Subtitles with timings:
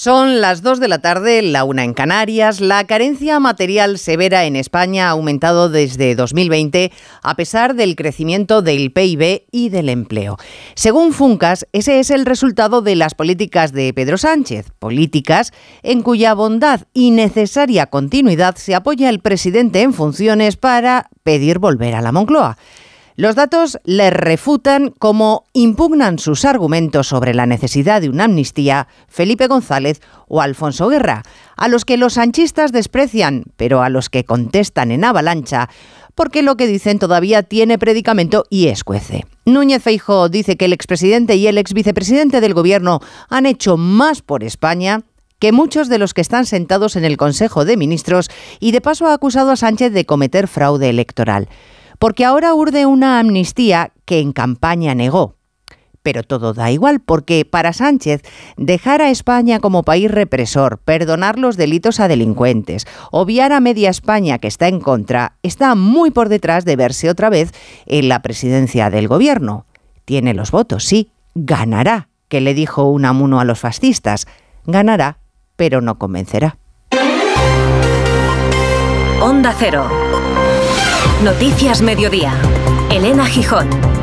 [0.00, 2.60] Son las 2 de la tarde, la una en Canarias.
[2.60, 8.92] La carencia material severa en España ha aumentado desde 2020 a pesar del crecimiento del
[8.92, 10.36] PIB y del empleo.
[10.76, 16.32] Según Funcas, ese es el resultado de las políticas de Pedro Sánchez, políticas en cuya
[16.32, 22.12] bondad y necesaria continuidad se apoya el presidente en funciones para pedir volver a la
[22.12, 22.56] Moncloa.
[23.18, 29.48] Los datos le refutan como impugnan sus argumentos sobre la necesidad de una amnistía Felipe
[29.48, 31.24] González o Alfonso Guerra,
[31.56, 35.68] a los que los sanchistas desprecian, pero a los que contestan en avalancha,
[36.14, 39.26] porque lo que dicen todavía tiene predicamento y escuece.
[39.44, 44.44] Núñez Feijóo dice que el expresidente y el exvicepresidente del gobierno han hecho más por
[44.44, 45.02] España
[45.40, 48.30] que muchos de los que están sentados en el Consejo de Ministros
[48.60, 51.48] y de paso ha acusado a Sánchez de cometer fraude electoral
[51.98, 55.34] porque ahora urde una amnistía que en campaña negó.
[56.02, 58.22] Pero todo da igual, porque para Sánchez
[58.56, 64.38] dejar a España como país represor, perdonar los delitos a delincuentes, obviar a media España
[64.38, 67.52] que está en contra, está muy por detrás de verse otra vez
[67.86, 69.66] en la presidencia del gobierno.
[70.04, 74.26] Tiene los votos, sí, ganará, que le dijo un amuno a los fascistas.
[74.64, 75.18] Ganará,
[75.56, 76.56] pero no convencerá.
[79.20, 80.07] Onda Cero.
[81.22, 82.32] Noticias Mediodía.
[82.90, 83.97] Elena Gijón.